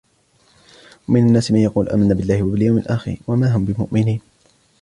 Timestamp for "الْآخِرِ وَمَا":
2.77-3.55